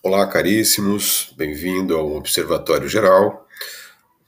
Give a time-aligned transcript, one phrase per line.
[0.00, 3.48] Olá, caríssimos, bem-vindo ao Observatório Geral,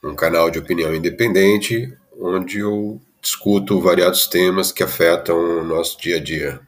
[0.02, 6.16] um canal de opinião independente onde eu discuto variados temas que afetam o nosso dia
[6.16, 6.60] a dia.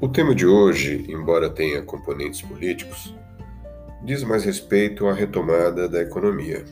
[0.00, 3.14] O tema de hoje, embora tenha componentes políticos,
[4.02, 6.64] diz mais respeito à retomada da economia.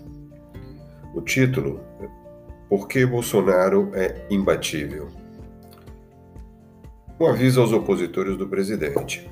[1.17, 1.81] O título
[2.69, 5.09] Por que Bolsonaro é imbatível?
[7.19, 9.27] Um aviso aos opositores do presidente.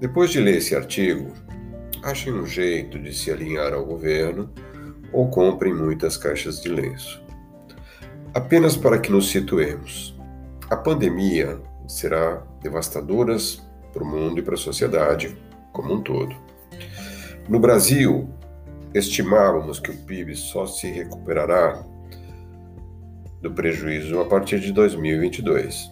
[0.00, 1.34] Depois de ler esse artigo,
[2.02, 4.50] achem um jeito de se alinhar ao governo
[5.12, 7.22] ou comprem muitas caixas de lenço.
[8.32, 10.18] Apenas para que nos situemos.
[10.70, 13.36] A pandemia será devastadora
[13.92, 15.36] para o mundo e para a sociedade
[15.74, 16.34] como um todo.
[17.50, 18.30] No Brasil,
[18.94, 21.84] estimávamos que o PIB só se recuperará
[23.40, 25.90] do prejuízo a partir de 2022.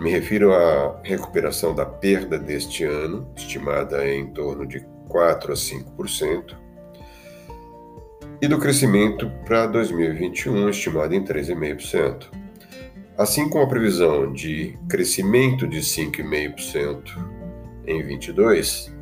[0.00, 6.56] Me refiro à recuperação da perda deste ano, estimada em torno de 4 a 5%,
[8.40, 12.28] e do crescimento para 2021, estimado em 3,5%.
[13.16, 17.02] Assim como a previsão de crescimento de 5,5%
[17.84, 18.94] em 22,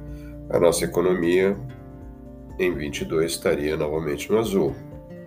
[0.48, 1.54] a nossa economia
[2.58, 4.74] em 22 estaria novamente no azul,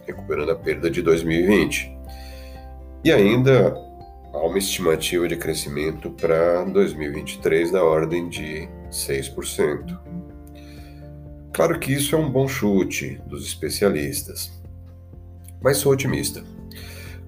[0.06, 1.98] recuperando a perda de 2020.
[3.04, 3.76] E ainda
[4.34, 9.98] há uma estimativa de crescimento para 2023 da ordem de 6%.
[11.54, 14.52] Claro que isso é um bom chute dos especialistas,
[15.62, 16.44] mas sou otimista.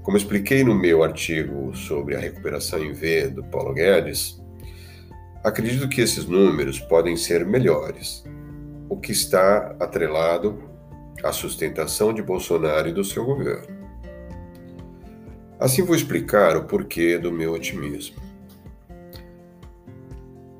[0.02, 4.42] Como expliquei no meu artigo sobre a recuperação em V do Paulo Guedes,
[5.44, 8.24] acredito que esses números podem ser melhores,
[8.92, 10.70] o que está atrelado
[11.24, 13.74] à sustentação de Bolsonaro e do seu governo.
[15.58, 18.18] Assim vou explicar o porquê do meu otimismo.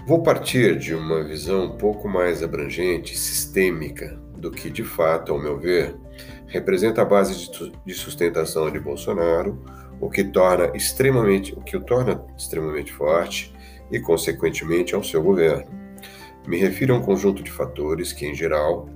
[0.08, 5.40] Vou partir de uma visão um pouco mais abrangente, sistêmica, do que de fato, ao
[5.40, 5.94] meu ver,
[6.48, 7.52] representa a base
[7.86, 9.62] de sustentação de Bolsonaro,
[10.00, 13.54] o que torna extremamente, o que o torna extremamente forte
[13.92, 15.81] e consequentemente ao seu governo.
[16.48, 18.90] Me refiro a um conjunto de fatores que, em geral,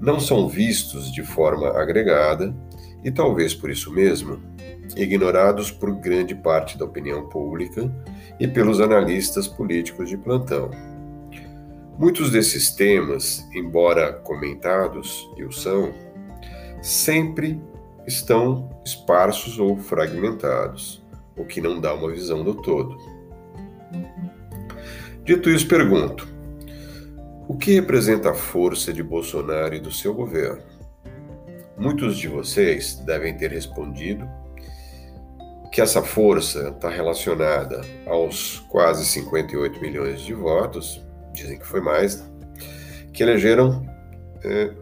[0.00, 2.54] não são vistos de forma agregada
[3.04, 4.40] e, talvez por isso mesmo,
[4.96, 7.90] ignorados por grande parte da opinião pública
[8.38, 10.70] e pelos analistas políticos de plantão.
[11.98, 15.92] Muitos desses temas, embora comentados, e o são,
[16.80, 17.60] sempre
[18.06, 21.02] estão esparsos ou fragmentados,
[21.36, 22.96] o que não dá uma visão do todo.
[25.24, 26.26] Dito isso, pergunto:
[27.50, 30.62] o que representa a força de Bolsonaro e do seu governo?
[31.76, 34.24] Muitos de vocês devem ter respondido
[35.72, 42.24] que essa força está relacionada aos quase 58 milhões de votos, dizem que foi mais,
[43.12, 43.84] que elegeram
[44.44, 44.72] é,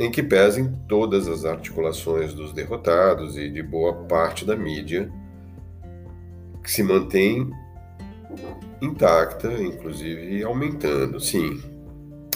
[0.00, 5.08] em que pesem todas as articulações dos derrotados e de boa parte da mídia
[6.60, 7.48] que se mantém
[8.80, 11.20] intacta, inclusive aumentando.
[11.20, 11.60] Sim,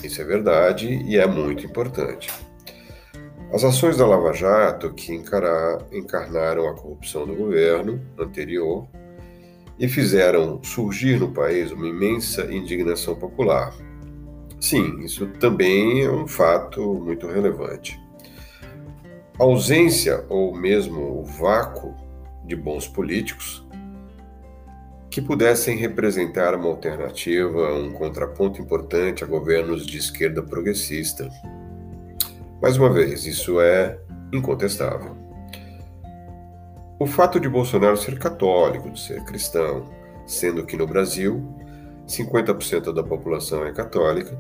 [0.03, 2.31] isso é verdade e é muito importante.
[3.53, 8.89] As ações da Lava Jato, que encarar, encarnaram a corrupção do governo anterior
[9.79, 13.75] e fizeram surgir no país uma imensa indignação popular.
[14.59, 18.01] Sim, isso também é um fato muito relevante.
[19.39, 21.95] A ausência ou mesmo o vácuo
[22.45, 23.67] de bons políticos
[25.13, 31.29] que pudessem representar uma alternativa, um contraponto importante a governos de esquerda progressista.
[32.63, 33.99] Mais uma vez, isso é
[34.33, 35.15] incontestável.
[36.99, 39.85] O fato de Bolsonaro ser católico, de ser cristão,
[40.27, 41.47] sendo que no Brasil
[42.09, 44.35] 50% da população é católica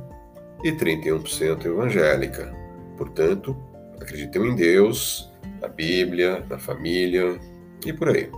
[0.64, 2.50] e 31% evangélica.
[2.96, 3.54] Portanto,
[4.00, 5.30] acreditam em Deus,
[5.60, 7.38] na Bíblia, na família
[7.84, 8.30] e por aí.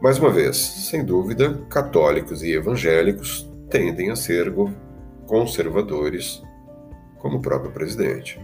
[0.00, 4.52] Mais uma vez, sem dúvida, católicos e evangélicos tendem a ser
[5.26, 6.42] conservadores,
[7.18, 8.38] como o próprio presidente.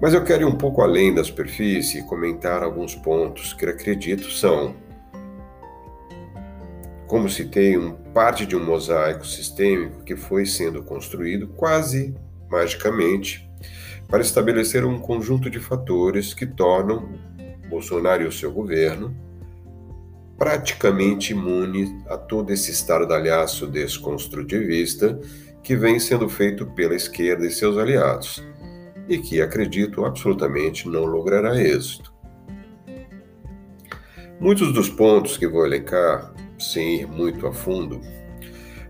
[0.00, 4.30] Mas eu quero ir um pouco além da superfície e comentar alguns pontos que acredito
[4.30, 4.74] são,
[7.06, 12.14] como citei, um parte de um mosaico sistêmico que foi sendo construído quase
[12.50, 13.50] magicamente
[14.06, 17.08] para estabelecer um conjunto de fatores que tornam
[17.70, 19.31] Bolsonaro e o seu governo
[20.42, 25.16] praticamente imune a todo esse estardalhaço desconstrutivista
[25.62, 28.44] que vem sendo feito pela esquerda e seus aliados,
[29.08, 32.12] e que, acredito, absolutamente não logrará êxito.
[34.40, 38.00] Muitos dos pontos que vou elencar, sem ir muito a fundo,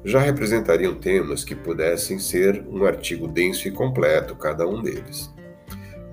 [0.02, 5.30] já representariam temas que pudessem ser um artigo denso e completo, cada um deles.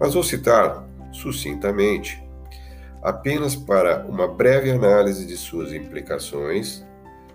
[0.02, 2.22] Mas vou citar, sucintamente,
[3.02, 6.86] apenas para uma breve análise de suas implicações,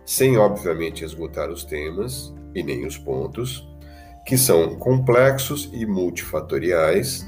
[0.04, 3.66] sem obviamente esgotar os temas e nem os pontos,
[4.26, 7.26] que são complexos e multifatoriais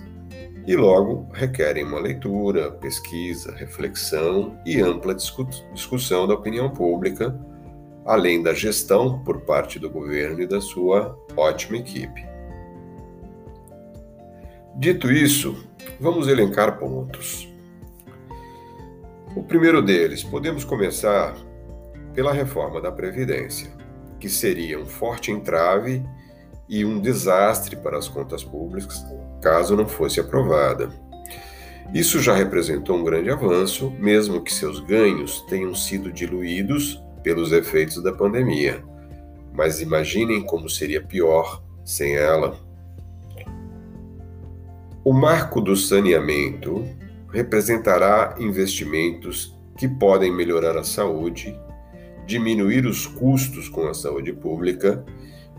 [0.66, 7.38] e logo requerem uma leitura, pesquisa, reflexão e ampla discussão da opinião pública,
[8.04, 12.26] além da gestão por parte do governo e da sua ótima equipe.
[14.76, 15.66] Dito isso,
[16.00, 17.48] vamos elencar pontos.
[19.36, 21.36] O primeiro deles, podemos começar
[22.14, 23.70] pela reforma da Previdência,
[24.18, 26.02] que seria um forte entrave
[26.66, 29.04] e um desastre para as contas públicas
[29.42, 30.88] caso não fosse aprovada.
[31.92, 38.02] Isso já representou um grande avanço, mesmo que seus ganhos tenham sido diluídos pelos efeitos
[38.02, 38.82] da pandemia.
[39.52, 42.58] Mas imaginem como seria pior sem ela.
[45.04, 46.82] O marco do saneamento
[47.36, 51.54] representará investimentos que podem melhorar a saúde,
[52.24, 55.04] diminuir os custos com a saúde pública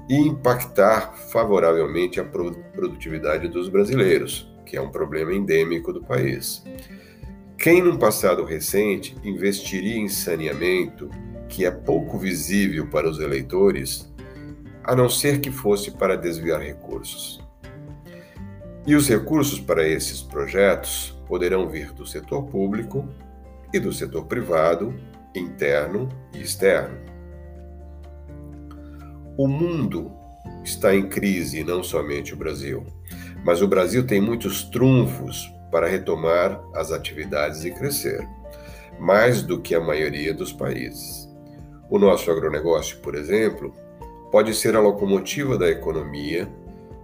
[0.10, 6.64] e impactar favoravelmente a produtividade dos brasileiros, que é um problema endêmico do país.
[7.60, 11.12] Quem, num passado recente, investiria em saneamento,
[11.48, 14.12] que é pouco visível para os eleitores,
[14.84, 17.40] a não ser que fosse para desviar recursos?
[18.88, 23.08] E os recursos para esses projetos poderão vir do setor público
[23.74, 24.94] e do setor privado,
[25.36, 26.98] interno e externo.
[29.38, 30.12] O mundo
[30.64, 32.86] está em crise, não somente o Brasil.
[33.44, 38.28] Mas o Brasil tem muitos trunfos para retomar as atividades e crescer,
[39.00, 41.30] mais do que a maioria dos países.
[41.90, 43.74] O nosso agronegócio, por exemplo,
[44.32, 46.50] pode ser a locomotiva da economia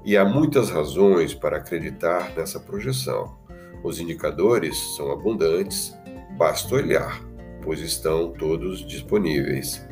[0.04, 3.38] e há muitas razões para acreditar nessa projeção.
[3.84, 5.94] Os indicadores são abundantes,
[6.38, 7.22] basta olhar,
[7.62, 9.86] pois estão todos disponíveis.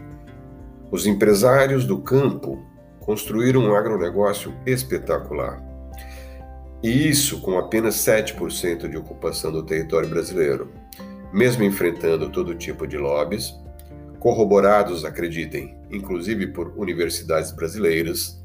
[0.89, 2.65] Os empresários do campo
[3.01, 5.61] construíram um agronegócio espetacular.
[6.81, 10.71] E isso com apenas 7% de ocupação do território brasileiro,
[11.33, 13.53] mesmo enfrentando todo tipo de lobbies,
[14.19, 18.41] corroborados, acreditem, inclusive por universidades brasileiras.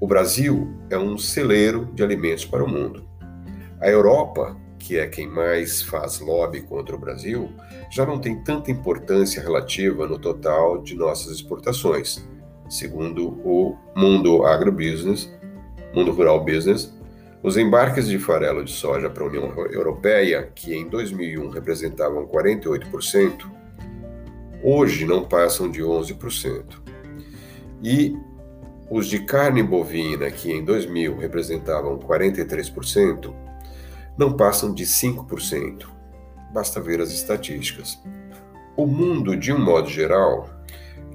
[0.00, 3.11] O Brasil é um celeiro de alimentos para o mundo.
[3.82, 7.50] A Europa que é quem mais faz lobby contra o Brasil,
[7.88, 12.26] já não tem tanta importância relativa no total de nossas exportações,
[12.68, 15.32] segundo o Mundo Agrobusiness,
[15.94, 16.92] Mundo Rural Business.
[17.42, 23.50] Os embarques de farelo de soja para a União Europeia, que em 2001 representavam 48%,
[24.64, 26.82] hoje não passam de 11%.
[27.82, 28.16] E
[28.90, 33.41] os de carne bovina, que em 2000 representavam 43%,
[34.16, 35.86] não passam de 5%.
[36.52, 38.00] Basta ver as estatísticas.
[38.76, 40.48] O mundo, de um modo geral,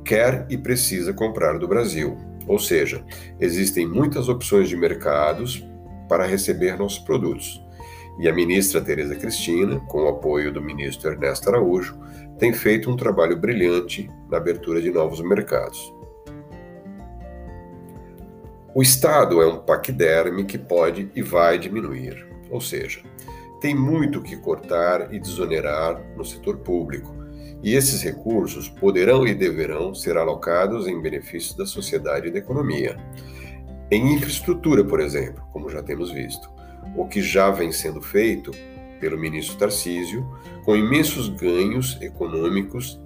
[0.03, 2.17] quer e precisa comprar do Brasil,
[2.47, 3.03] ou seja,
[3.39, 5.63] existem muitas opções de mercados
[6.07, 7.61] para receber nossos produtos.
[8.19, 11.95] E a ministra Tereza Cristina, com o apoio do ministro Ernesto Araújo,
[12.39, 15.93] tem feito um trabalho brilhante na abertura de novos mercados.
[18.73, 22.26] O Estado é um paquiderme que pode e vai diminuir.
[22.49, 23.01] Ou seja,
[23.61, 27.15] tem muito que cortar e desonerar no setor público,
[27.63, 32.97] e esses recursos poderão e deverão ser alocados em benefício da sociedade e da economia.
[33.89, 36.49] Em infraestrutura, por exemplo, como já temos visto,
[36.95, 38.51] o que já vem sendo feito
[38.99, 40.27] pelo ministro Tarcísio,
[40.63, 43.01] com imensos ganhos econômicos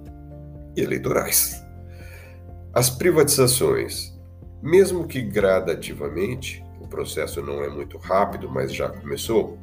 [0.76, 1.62] e eleitorais.
[2.74, 4.18] As privatizações,
[4.62, 6.61] mesmo que gradativamente,
[6.92, 9.58] processo não é muito rápido, mas já começou,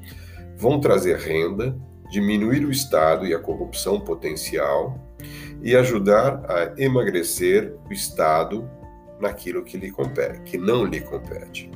[0.57, 1.77] vão trazer renda,
[2.09, 4.99] diminuir o Estado e a corrupção potencial
[5.61, 8.67] e ajudar a emagrecer o Estado
[9.21, 11.69] naquilo que lhe compete, que não lhe compete.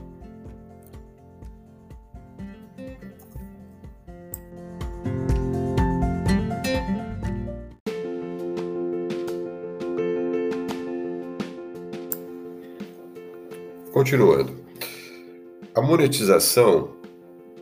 [13.91, 14.62] Continuando.
[15.75, 16.92] A monetização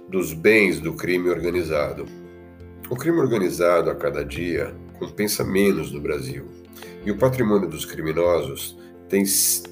[0.10, 2.06] dos bens do crime organizado.
[2.89, 6.44] O crime organizado a cada dia compensa menos no Brasil,
[7.06, 8.77] e o patrimônio dos criminosos
[9.08, 9.24] tem,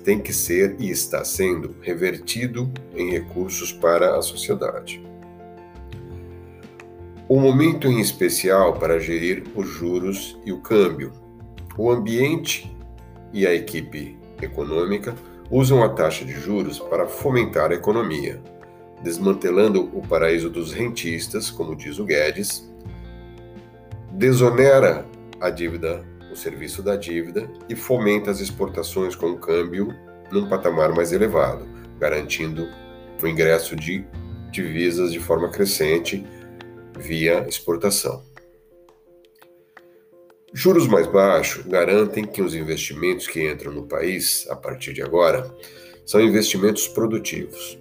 [0.05, 5.03] tem que ser e está sendo revertido em recursos para a sociedade.
[7.27, 11.11] O momento em especial para gerir os juros e o câmbio.
[11.77, 12.73] O ambiente
[13.33, 15.13] e a equipe econômica
[15.51, 18.41] usam a taxa de juros para fomentar a economia,
[19.01, 22.69] desmantelando o paraíso dos rentistas, como diz o Guedes,
[24.11, 25.05] desonera
[25.39, 29.95] a dívida, o serviço da dívida e fomenta as exportações com câmbio
[30.31, 31.67] num patamar mais elevado,
[31.99, 32.67] garantindo
[33.21, 34.05] o ingresso de
[34.51, 36.25] divisas de forma crescente
[36.97, 38.28] via exportação.
[40.51, 45.53] Juros mais baixos garantem que os investimentos que entram no país a partir de agora
[46.03, 47.77] são investimentos produtivos.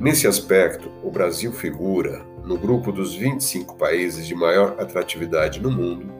[0.00, 6.10] Nesse aspecto, o Brasil figura no grupo dos 25 países de maior atratividade no mundo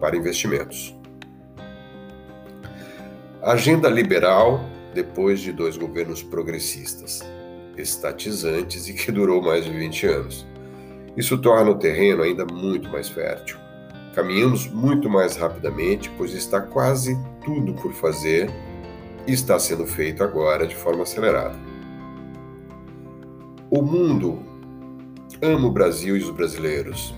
[0.00, 0.96] para investimentos.
[3.40, 7.20] Agenda liberal depois de dois governos progressistas,
[7.76, 10.44] estatizantes e que durou mais de 20 anos.
[11.16, 13.67] Isso torna o terreno ainda muito mais fértil.
[14.14, 18.50] Caminhamos muito mais rapidamente, pois está quase tudo por fazer
[19.26, 21.56] e está sendo feito agora de forma acelerada.
[23.70, 24.42] O mundo
[25.42, 27.14] ama o Brasil e os brasileiros.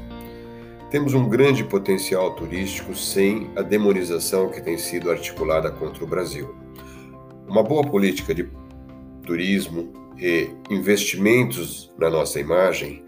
[0.91, 6.55] Temos um grande potencial turístico sem a demonização que tem sido articulada contra o Brasil.
[7.47, 8.49] Uma boa política de
[9.25, 13.05] turismo e investimentos na nossa imagem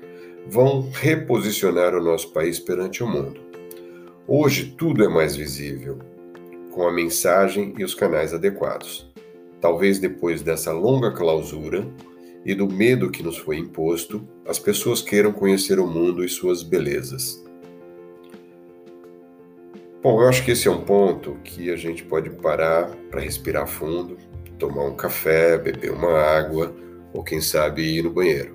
[0.47, 3.52] vão reposicionar o nosso país perante o mundo.
[4.27, 5.99] Hoje tudo é mais visível,
[6.71, 9.11] com a mensagem e os canais adequados.
[9.61, 11.85] Talvez depois dessa longa clausura
[12.45, 16.63] e do medo que nos foi imposto, as pessoas queiram conhecer o mundo e suas
[16.63, 17.45] belezas.
[20.01, 23.67] Bom, eu acho que esse é um ponto que a gente pode parar para respirar
[23.67, 24.17] fundo,
[24.57, 26.73] tomar um café, beber uma água
[27.13, 28.55] ou quem sabe ir no banheiro.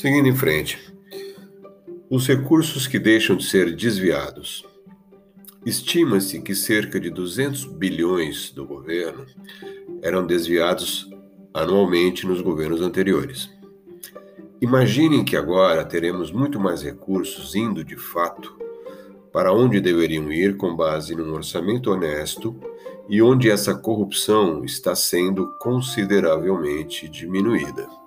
[0.00, 0.78] Seguindo em frente,
[2.08, 4.64] os recursos que deixam de ser desviados.
[5.66, 9.26] Estima-se que cerca de 200 bilhões do governo
[10.00, 11.10] eram desviados
[11.52, 13.50] anualmente nos governos anteriores.
[14.60, 18.56] Imaginem que agora teremos muito mais recursos indo de fato
[19.32, 22.54] para onde deveriam ir com base num orçamento honesto
[23.08, 27.97] e onde essa corrupção está sendo consideravelmente diminuída.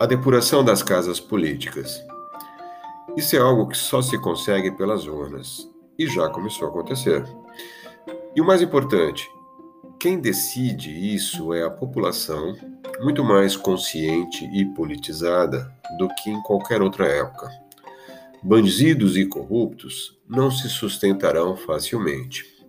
[0.00, 2.02] A depuração das casas políticas.
[3.18, 7.22] Isso é algo que só se consegue pelas urnas e já começou a acontecer.
[8.34, 9.30] E o mais importante,
[10.00, 12.56] quem decide isso é a população,
[13.02, 17.50] muito mais consciente e politizada do que em qualquer outra época.
[18.42, 22.59] Bandidos e corruptos não se sustentarão facilmente.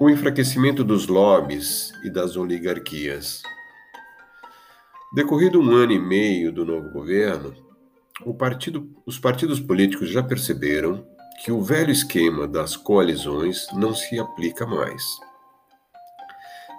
[0.00, 3.42] O enfraquecimento dos lobbies e das oligarquias.
[5.14, 7.54] Decorrido um ano e meio do novo governo,
[8.38, 11.06] partido, os partidos políticos já perceberam
[11.44, 15.04] que o velho esquema das coalizões não se aplica mais.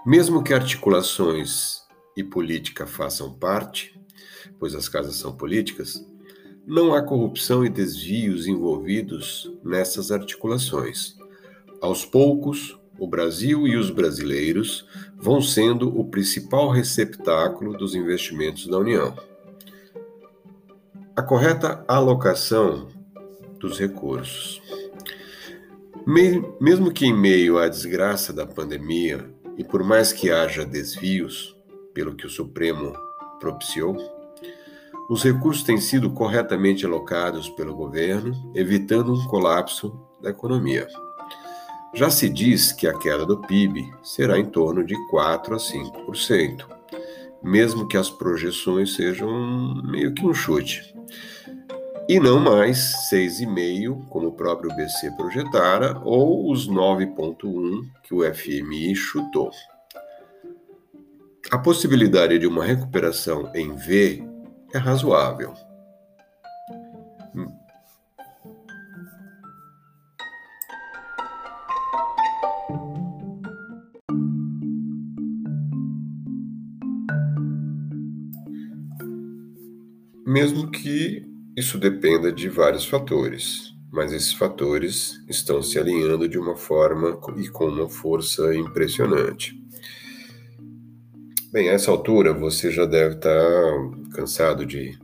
[0.03, 1.83] Mesmo que articulações
[2.17, 4.01] e política façam parte,
[4.59, 6.03] pois as casas são políticas,
[6.65, 11.15] não há corrupção e desvios envolvidos nessas articulações.
[11.79, 14.85] Aos poucos, o Brasil e os brasileiros
[15.17, 19.17] vão sendo o principal receptáculo dos investimentos da União.
[21.15, 22.89] A correta alocação
[23.59, 24.61] dos recursos.
[26.05, 29.27] Mesmo que em meio à desgraça da pandemia,
[29.57, 31.57] e por mais que haja desvios,
[31.95, 32.93] pelo que o Supremo
[33.39, 33.97] propiciou,
[35.09, 39.91] os recursos têm sido corretamente alocados pelo governo, evitando um colapso
[40.21, 40.87] da economia.
[41.93, 46.65] Já se diz que a queda do PIB será em torno de 4 a 5%,
[47.43, 50.95] mesmo que as projeções sejam meio que um chute.
[52.07, 58.95] E não mais 6,5%, como o próprio BC projetara, ou os 9,1% que o FMI
[58.95, 59.51] chutou.
[61.51, 64.23] A possibilidade de uma recuperação em V
[64.73, 65.53] é razoável.
[80.31, 86.55] Mesmo que isso dependa de vários fatores, mas esses fatores estão se alinhando de uma
[86.55, 89.61] forma e com uma força impressionante.
[91.51, 93.33] Bem, a essa altura você já deve estar
[94.13, 94.97] cansado de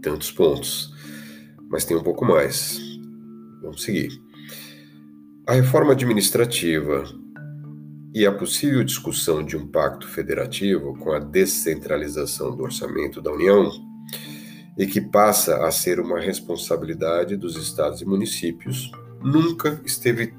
[0.00, 0.94] tantos pontos,
[1.68, 2.80] mas tem um pouco mais.
[3.60, 4.08] Vamos seguir.
[5.46, 7.04] A reforma administrativa
[8.14, 13.70] e a possível discussão de um pacto federativo com a descentralização do orçamento da União
[14.76, 18.90] e que passa a ser uma responsabilidade dos estados e municípios,
[19.22, 20.34] nunca esteve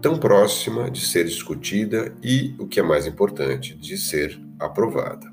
[0.00, 5.32] tão próxima de ser discutida e, o que é mais importante, de ser aprovada.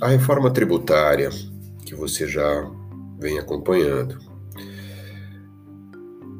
[0.00, 1.30] A reforma tributária,
[1.84, 2.70] que você já
[3.18, 4.18] vem acompanhando,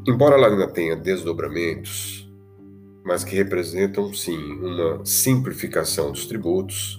[0.06, 2.28] embora ela ainda tenha desdobramentos,
[3.04, 6.98] mas que representam sim uma simplificação dos tributos,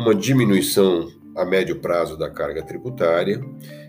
[0.00, 3.38] uma diminuição a médio prazo da carga tributária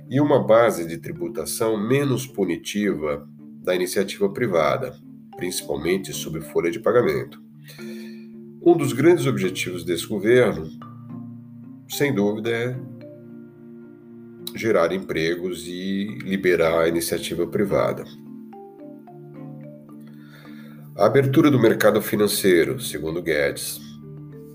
[0.09, 3.25] e uma base de tributação menos punitiva
[3.63, 4.93] da iniciativa privada,
[5.37, 7.41] principalmente sobre folha de pagamento.
[8.61, 10.69] Um dos grandes objetivos desse governo,
[11.87, 12.75] sem dúvida, é
[14.53, 18.03] gerar empregos e liberar a iniciativa privada.
[20.97, 23.90] A abertura do mercado financeiro, segundo Guedes,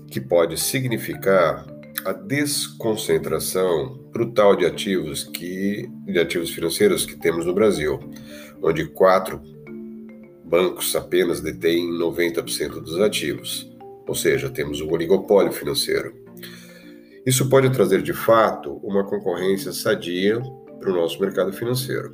[0.09, 1.65] que pode significar
[2.05, 7.99] a desconcentração brutal de ativos que de ativos financeiros que temos no Brasil,
[8.61, 9.41] onde quatro
[10.45, 13.69] bancos apenas detêm 90% dos ativos,
[14.07, 16.13] ou seja, temos um oligopólio financeiro.
[17.25, 20.41] Isso pode trazer de fato uma concorrência sadia
[20.79, 22.09] para o nosso mercado financeiro.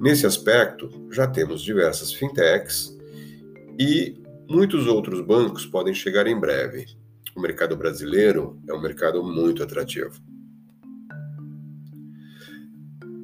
[0.00, 2.96] Nesse aspecto, já temos diversas fintechs
[3.78, 4.21] e
[4.52, 6.86] muitos outros bancos podem chegar em breve
[7.34, 10.20] o mercado brasileiro é um mercado muito atrativo.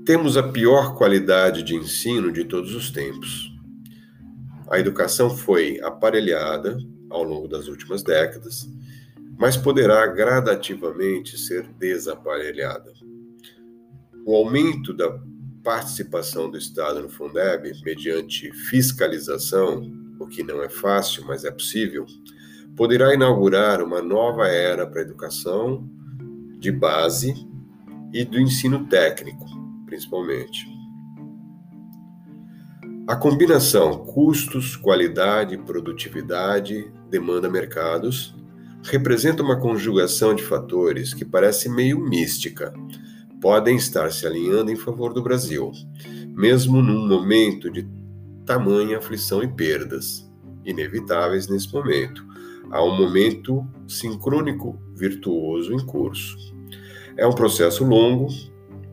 [0.06, 3.52] Temos a pior qualidade de ensino de todos os tempos.
[4.70, 6.78] A educação foi aparelhada
[7.10, 8.66] ao longo das últimas décadas,
[9.38, 12.90] mas poderá gradativamente ser desaparelhada.
[14.24, 15.20] O aumento da
[15.62, 22.06] participação do Estado no Fundeb, mediante fiscalização, o que não é fácil, mas é possível,
[22.76, 25.88] poderá inaugurar uma nova era para a educação
[26.58, 27.46] de base
[28.12, 29.46] e do ensino técnico,
[29.86, 30.66] principalmente.
[33.06, 38.34] A combinação custos, qualidade, produtividade, demanda mercados
[38.82, 42.72] representa uma conjugação de fatores que parece meio mística.
[43.40, 45.72] Podem estar se alinhando em favor do Brasil,
[46.34, 47.82] mesmo num momento de
[48.48, 50.28] tamanha aflição e perdas,
[50.64, 52.26] inevitáveis nesse momento,
[52.70, 56.36] Há um momento sincrônico virtuoso em curso.
[57.16, 58.28] É um processo longo,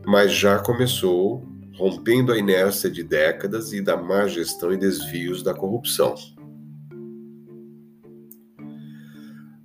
[0.06, 5.52] mas já começou, rompendo a inércia de décadas e da má gestão e desvios da
[5.52, 6.14] corrupção.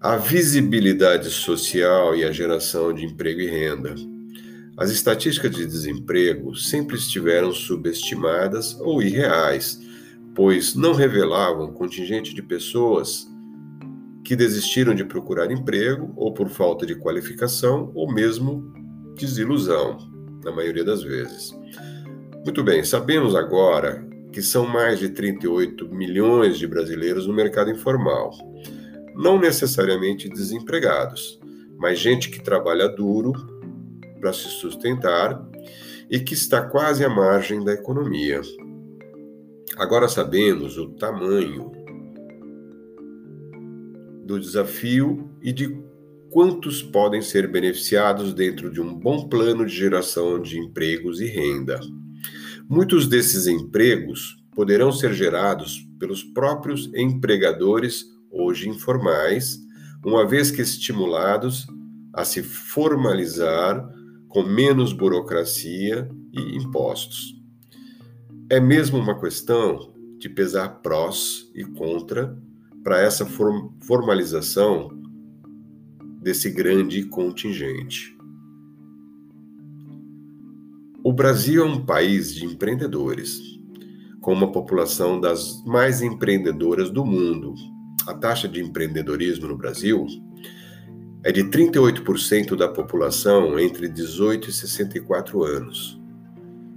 [0.02, 3.96] A visibilidade social e a geração de emprego e renda.
[4.82, 9.80] As estatísticas de desemprego sempre estiveram subestimadas ou irreais,
[10.34, 13.30] pois não revelavam contingente de pessoas
[14.24, 18.74] que desistiram de procurar emprego ou por falta de qualificação ou mesmo
[19.16, 20.00] desilusão,
[20.44, 21.56] na maioria das vezes.
[22.44, 28.32] Muito bem, sabemos agora que são mais de 38 milhões de brasileiros no mercado informal.
[29.16, 31.40] Não necessariamente desempregados,
[31.78, 33.61] mas gente que trabalha duro
[34.22, 35.44] para se sustentar
[36.10, 38.40] e que está quase à margem da economia.
[39.78, 41.72] Agora sabemos o tamanho
[44.24, 45.82] do desafio e de
[46.30, 51.80] quantos podem ser beneficiados dentro de um bom plano de geração de empregos e renda.
[52.70, 59.60] Muitos desses empregos poderão ser gerados pelos próprios empregadores, hoje informais,
[60.06, 61.68] uma vez que estimulados
[62.14, 63.90] a se formalizar
[64.32, 67.36] com menos burocracia e impostos.
[68.50, 72.38] É mesmo uma questão de pesar prós e contra
[72.82, 73.26] para essa
[73.82, 74.90] formalização
[76.22, 78.18] desse grande contingente.
[81.04, 83.42] O Brasil é um país de empreendedores,
[84.22, 87.54] com uma população das mais empreendedoras do mundo.
[88.08, 90.06] A taxa de empreendedorismo no Brasil
[91.24, 96.00] é de 38% da população entre 18 e 64 anos.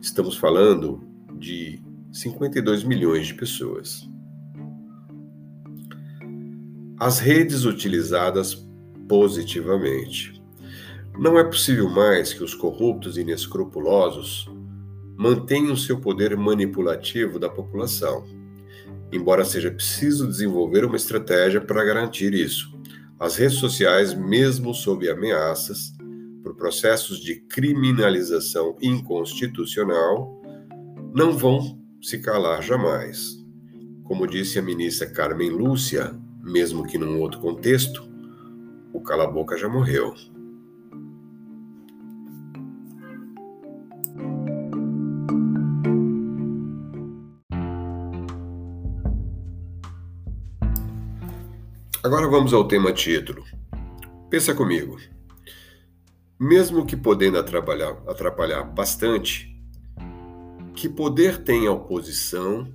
[0.00, 1.02] Estamos falando
[1.38, 4.06] de 52 milhões de pessoas.
[7.00, 8.54] As redes utilizadas
[9.08, 10.42] positivamente.
[11.18, 14.50] Não é possível mais que os corruptos e inescrupulosos
[15.16, 18.24] mantenham seu poder manipulativo da população.
[19.12, 22.73] embora seja preciso desenvolver uma estratégia para garantir isso.
[23.24, 25.94] As redes sociais, mesmo sob ameaças
[26.42, 30.42] por processos de criminalização inconstitucional,
[31.14, 33.42] não vão se calar jamais.
[34.02, 38.06] Como disse a ministra Carmen Lúcia, mesmo que num outro contexto,
[38.92, 40.12] o cala-boca já morreu.
[52.04, 53.42] Agora vamos ao tema título.
[54.28, 54.98] Pensa comigo.
[56.38, 59.58] Mesmo que podendo atrapalhar, atrapalhar bastante,
[60.74, 62.70] que poder tem a oposição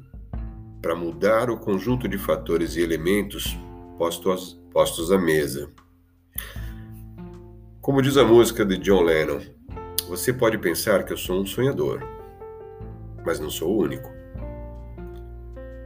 [0.81, 3.55] para mudar o conjunto de fatores e elementos
[3.99, 5.71] postos, postos à mesa?
[7.81, 9.41] Como diz a música de John Lennon,
[10.07, 12.01] você pode pensar que eu sou um sonhador,
[13.23, 14.09] mas não sou o único.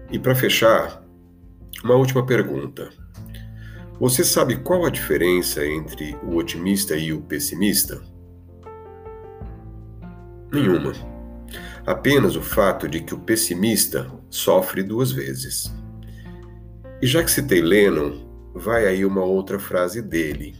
[0.09, 1.03] E para fechar,
[1.83, 3.02] uma última pergunta.
[4.03, 8.03] Você sabe qual a diferença entre o otimista e o pessimista?
[10.51, 10.91] Nenhuma.
[11.85, 15.73] Apenas o fato de que o pessimista sofre duas vezes.
[17.01, 20.53] E já que citei Lennon, vai aí uma outra frase dele.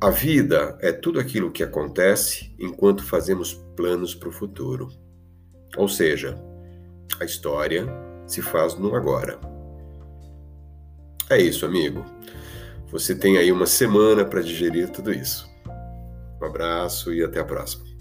[0.00, 4.90] A vida é tudo aquilo que acontece enquanto fazemos planos para o futuro.
[5.76, 6.40] Ou seja,
[7.20, 7.84] a história
[8.28, 9.51] se faz no agora.
[11.32, 12.04] É isso, amigo.
[12.90, 15.50] Você tem aí uma semana para digerir tudo isso.
[16.38, 17.91] Um abraço e até a próxima.